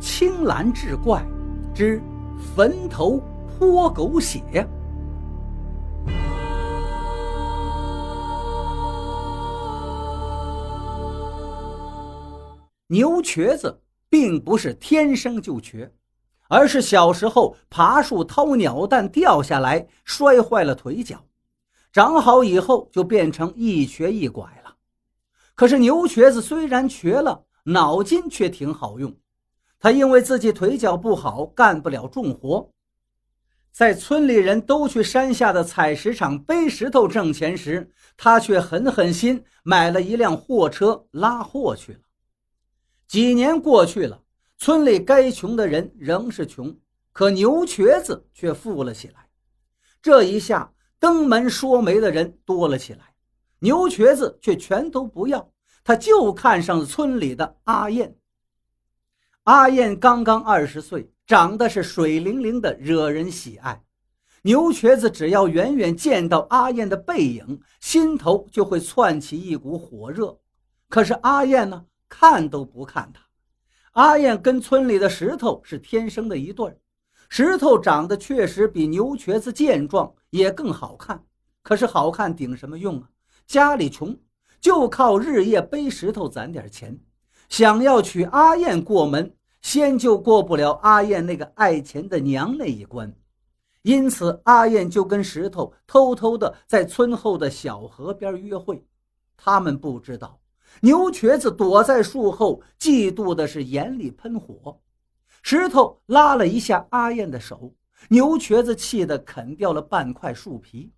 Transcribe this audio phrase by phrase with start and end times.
[0.00, 1.22] 青蓝志怪
[1.74, 2.02] 之
[2.56, 4.66] 坟头泼狗血。
[12.88, 13.78] 牛瘸子
[14.08, 15.92] 并不是天生就瘸，
[16.48, 21.22] 而是小时候爬树掏鸟蛋掉下来摔坏了腿脚，
[21.92, 24.74] 长好以后就变成一瘸一拐了。
[25.54, 29.14] 可是牛瘸子虽然瘸了，脑筋却挺好用。
[29.80, 32.70] 他因为自己腿脚不好，干不了重活，
[33.72, 42.00] 在村里人都去山下的采石场背石头挣钱时，他却狠狠心买了一辆货车拉货去了。
[43.08, 44.22] 几年过去了，
[44.58, 46.76] 村里该穷的人仍是穷，
[47.12, 49.26] 可牛瘸子却富了起来。
[50.02, 53.14] 这一下，登门说媒的人多了起来，
[53.60, 55.50] 牛瘸子却全都不要，
[55.82, 58.14] 他就看上了村里的阿燕。
[59.44, 63.82] 阿燕刚刚二十岁，长得是水灵灵的，惹人喜爱。
[64.42, 70.38] 牛瘸子只要远远见到阿燕的背影，心头就会窜起一股火热。
[70.88, 73.22] 可是阿燕呢，看都不看他。
[73.92, 76.78] 阿燕跟村里的石头是天生的一对
[77.28, 81.24] 石头长得确实比牛瘸子健壮，也更好看。
[81.62, 83.08] 可是好看顶什么用啊？
[83.46, 84.16] 家里穷，
[84.60, 86.98] 就靠日夜背石头攒点钱。
[87.48, 89.34] 想要娶阿燕过门。
[89.62, 93.14] 先就过不了阿燕那个爱钱的娘那一关，
[93.82, 98.84] 因此阿燕就跟石头偷偷的在村后的小河边约会。
[99.36, 100.40] 他们不知道，
[100.80, 104.78] 牛瘸子躲在树后，嫉妒的是眼里喷火。
[105.42, 107.74] 石头拉了一下阿燕的手，
[108.08, 110.92] 牛瘸子气得啃掉了半块树皮。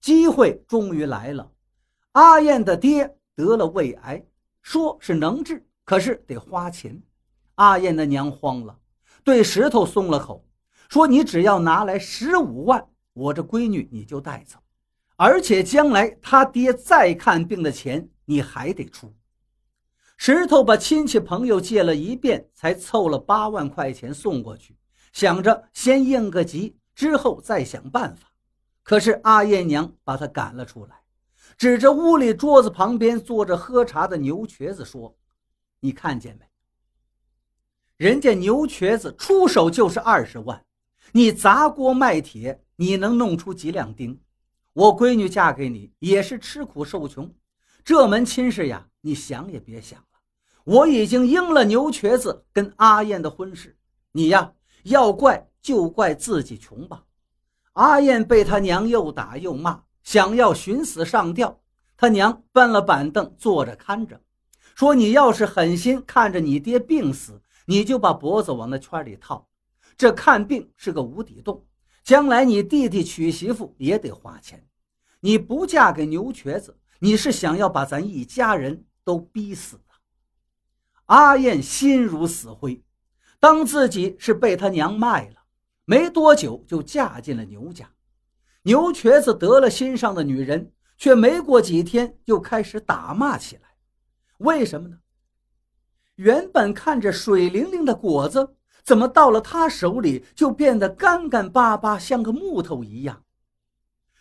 [0.00, 1.50] 机会终于来了，
[2.12, 4.22] 阿燕的爹得了胃癌，
[4.62, 7.02] 说是能治，可是得花钱。
[7.60, 8.74] 阿燕的娘慌了，
[9.22, 10.42] 对石头松了口，
[10.88, 14.58] 说：“你只要拿来十五万，我这闺女你就带走，
[15.16, 19.14] 而且将来他爹再看病的钱你还得出。”
[20.16, 24.74] 石头把亲戚朋友借了一遍，才凑了八万块钱送过去，
[25.12, 28.32] 想着先应个急，之后再想办法。
[28.82, 30.96] 可是阿燕娘把他赶了出来，
[31.58, 35.14] 指着屋里桌子旁边坐着喝茶的牛瘸子说
[35.80, 36.46] ：“你看见没？”
[38.00, 40.64] 人家牛瘸子出手就是二十万，
[41.12, 44.18] 你砸锅卖铁，你能弄出几两钉？
[44.72, 47.30] 我闺女嫁给你也是吃苦受穷，
[47.84, 50.06] 这门亲事呀，你想也别想了。
[50.64, 53.76] 我已经应了牛瘸子跟阿燕的婚事，
[54.12, 57.04] 你呀要怪就怪自己穷吧。
[57.74, 61.60] 阿燕被他娘又打又骂，想要寻死上吊，
[61.98, 64.18] 他娘搬了板凳坐着看着，
[64.74, 67.42] 说你要是狠心看着你爹病死。
[67.70, 69.48] 你就把脖子往那圈里套，
[69.96, 71.64] 这看病是个无底洞，
[72.02, 74.66] 将来你弟弟娶媳妇也得花钱。
[75.20, 80.00] 你不嫁给牛瘸子，你是想要把咱一家人都逼死啊！
[81.04, 82.82] 阿燕心如死灰，
[83.38, 85.36] 当自己是被他娘卖了，
[85.84, 87.88] 没多久就嫁进了牛家。
[88.62, 93.76] 牛瘸子得了心上的女人，却没过几天又开始打骂起来，
[94.38, 94.98] 为什么呢？
[96.20, 98.54] 原本看着水灵灵的果子，
[98.84, 103.24] 怎么到了他手里就变得干干巴巴，像个木头一样？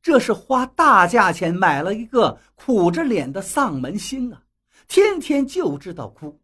[0.00, 4.44] 这是花大价钱买了一个苦着脸的丧门星啊！
[4.86, 6.40] 天天就知道哭。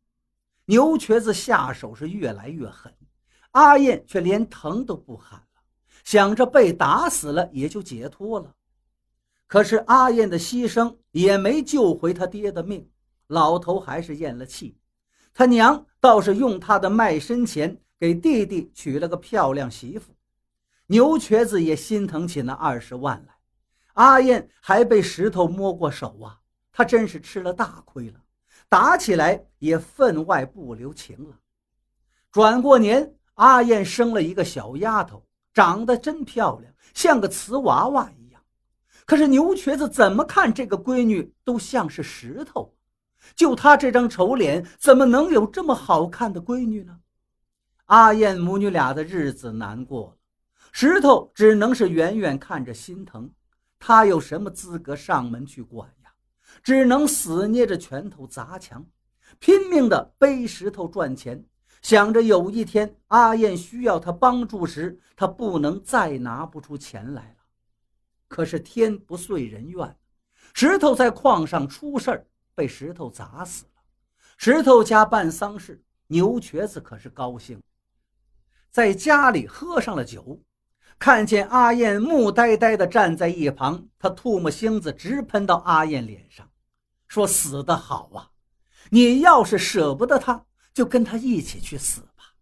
[0.65, 2.93] 牛瘸子下手是越来越狠，
[3.53, 5.62] 阿燕却连疼都不喊了，
[6.03, 8.53] 想着被打死了也就解脱了。
[9.47, 12.91] 可是阿燕的牺牲也没救回他爹的命，
[13.29, 14.77] 老头还是咽了气。
[15.39, 20.15] 他娘倒是用他的卖身钱给弟弟娶了个漂亮媳妇，
[20.87, 23.35] 牛瘸子也心疼起那二十万来。
[23.93, 26.41] 阿燕还被石头摸过手啊，
[26.73, 28.21] 他真是吃了大亏了，
[28.71, 31.39] 打起来也分外不留情了。
[32.32, 35.23] 转过年，阿燕生了一个小丫头，
[35.53, 38.41] 长得真漂亮，像个瓷娃娃一样。
[39.05, 42.73] 可是牛瘸子怎么看这个闺女都像是石头。
[43.34, 46.99] 就他这张丑脸，怎么能有这么好看的闺女呢？
[47.87, 50.17] 阿燕母女俩的日子难过了，
[50.73, 53.31] 石头只能是远远看着心疼。
[53.78, 56.11] 他有什么资格上门去管呀？
[56.62, 58.84] 只能死捏着拳头砸墙，
[59.38, 61.44] 拼命的背石头赚钱，
[61.82, 67.37] 想着有一天阿燕需要他帮助时，他不能再拿不出钱来了。
[68.26, 69.96] 可是天不遂人愿，
[70.55, 72.26] 石头在矿上出事儿。
[72.56, 73.82] 被石头砸死了。
[74.37, 77.62] 石头家办丧事，牛瘸子可是高兴，
[78.70, 80.43] 在家里喝上了酒，
[80.99, 86.50] 看见阿燕木呆呆地站在一旁，他唾沫星子直喷到阿燕脸上，
[87.06, 88.31] 说：“死得好啊！
[88.91, 92.35] 你要是舍不得他，就跟他一起去死吧，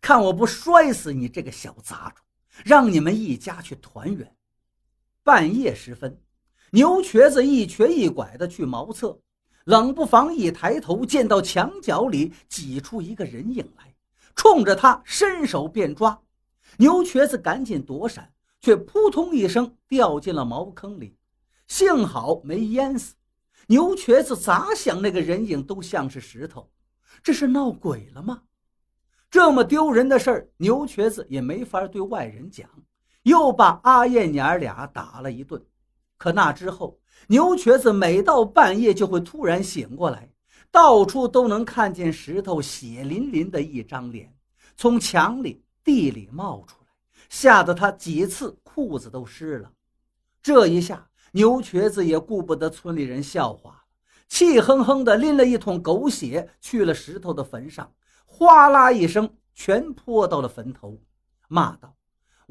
[0.00, 2.24] 看我不摔死你这个小杂种，
[2.64, 4.36] 让你们一家去团圆。”
[5.24, 6.20] 半夜时分，
[6.70, 9.20] 牛瘸子一瘸一拐地去茅厕。
[9.64, 13.94] 冷不防一抬头，见到墙角里挤出一个人影来，
[14.34, 16.20] 冲着他伸手便抓。
[16.78, 21.16] 牛瘸子赶紧躲闪，却扑通一声掉进了茅坑里，
[21.68, 23.14] 幸好没淹死。
[23.68, 26.68] 牛瘸子咋想，那个人影都像是石头，
[27.22, 28.42] 这是闹鬼了吗？
[29.30, 32.68] 这么丢人的事儿，牛瘸子也没法对外人讲，
[33.22, 35.62] 又把阿燕娘俩打了一顿。
[36.22, 40.30] 可那之后，牛瘸子每到半夜就会突然醒过来，
[40.70, 44.32] 到处都能看见石头血淋淋的一张脸
[44.76, 46.86] 从墙里、地里冒出来，
[47.28, 49.72] 吓得他几次裤子都湿了。
[50.40, 53.84] 这一下，牛瘸子也顾不得村里人笑话，
[54.28, 57.92] 气哼哼地拎了一桶狗血去了石头的坟上，
[58.26, 61.02] 哗啦一声全泼到了坟头，
[61.48, 61.96] 骂道：“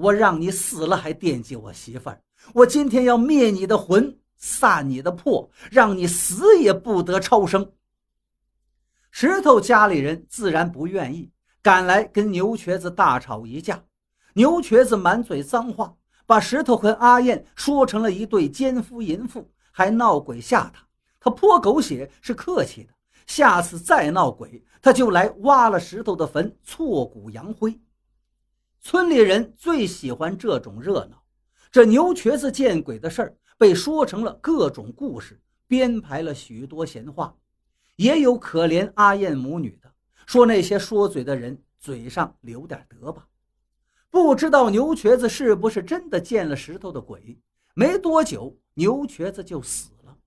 [0.01, 2.21] 我让你死了还惦记我媳妇儿，
[2.53, 7.73] 我今天要灭你的魂！”散你的魄，让你死也不得超生。
[9.11, 11.31] 石头家里人自然不愿意，
[11.61, 13.83] 赶来跟牛瘸子大吵一架。
[14.33, 15.95] 牛瘸子满嘴脏话，
[16.25, 20.87] 把石头和阿燕说成了一对奸夫淫妇，还闹鬼吓他。
[21.19, 22.89] 他泼狗血是客气的，
[23.27, 27.79] 下次再闹鬼，他就来挖了石头的坟，挫骨扬灰。
[28.81, 31.23] 村里人最喜欢这种热闹。
[31.71, 33.37] 这牛瘸子见鬼的事儿。
[33.57, 37.35] 被说成了各种故事，编排了许多闲话，
[37.95, 39.93] 也有可怜阿燕母女的，
[40.25, 43.27] 说那些说嘴的人嘴上留点德吧。
[44.09, 47.37] 不知道牛瘸子是不是真的见了石头的鬼？
[47.75, 50.17] 没多久，牛瘸子就死了。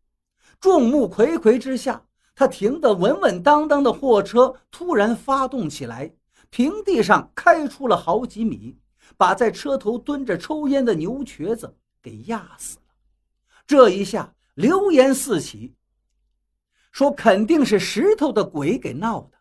[0.61, 6.15] 众目睽睽之下，他停得稳稳当当的货车突然发动起来，
[6.55, 8.79] 平地上开出了好几米，
[9.17, 12.95] 把在车头蹲着抽烟的牛瘸子给压死了。
[13.67, 15.75] 这一下流言四起，
[16.93, 19.39] 说肯定是石头的鬼给闹的。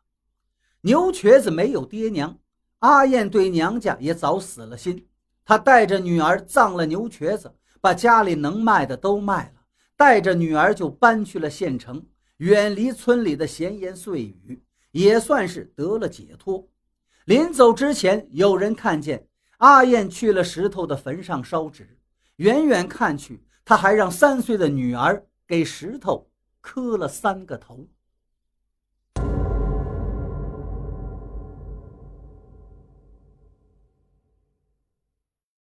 [0.82, 2.36] 牛瘸子没有爹娘，
[2.80, 5.08] 阿燕对娘家也早死了心。
[5.46, 9.62] 她带着女儿葬了牛瘸子，把家里能卖的都卖了，
[9.96, 12.04] 带着女儿就搬去了县城，
[12.38, 16.68] 远离村里的闲言碎语，也算是得了解脱。
[17.26, 19.28] 临走之前，有人看见
[19.58, 21.98] 阿燕去了石头的坟上烧纸，
[22.38, 23.44] 远远看去。
[23.64, 26.30] 她还让三岁的女儿给石头
[26.60, 27.88] 磕了三个头。